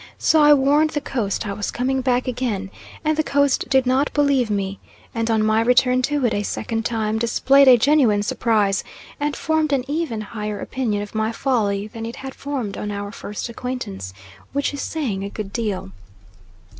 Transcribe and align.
So 0.17 0.41
I 0.41 0.51
warned 0.51 0.89
the 0.89 0.99
Coast 0.99 1.45
I 1.45 1.53
was 1.53 1.69
coming 1.69 2.01
back 2.01 2.27
again 2.27 2.71
and 3.05 3.15
the 3.15 3.21
Coast 3.23 3.69
did 3.69 3.85
not 3.85 4.11
believe 4.13 4.49
me; 4.49 4.79
and 5.13 5.29
on 5.29 5.43
my 5.43 5.61
return 5.61 6.01
to 6.01 6.25
it 6.25 6.33
a 6.33 6.41
second 6.41 6.85
time 6.87 7.19
displayed 7.19 7.67
a 7.67 7.77
genuine 7.77 8.23
surprise, 8.23 8.83
and 9.19 9.35
formed 9.35 9.71
an 9.71 9.85
even 9.87 10.21
higher 10.21 10.59
opinion 10.59 11.03
of 11.03 11.13
my 11.13 11.31
folly 11.31 11.85
than 11.85 12.07
it 12.07 12.15
had 12.15 12.33
formed 12.33 12.79
on 12.79 12.89
our 12.89 13.11
first 13.11 13.47
acquaintance, 13.47 14.11
which 14.53 14.73
is 14.73 14.81
saying 14.81 15.23
a 15.23 15.29
good 15.29 15.53
deal. 15.53 15.91